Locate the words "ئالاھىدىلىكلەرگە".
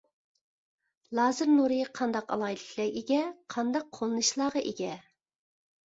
2.37-2.89